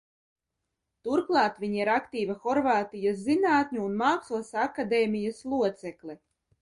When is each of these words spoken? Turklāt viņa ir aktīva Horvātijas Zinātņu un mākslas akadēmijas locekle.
Turklāt 1.07 1.59
viņa 1.63 1.77
ir 1.83 1.91
aktīva 1.95 2.37
Horvātijas 2.45 3.21
Zinātņu 3.27 3.85
un 3.91 3.95
mākslas 4.03 4.51
akadēmijas 4.63 5.45
locekle. 5.55 6.19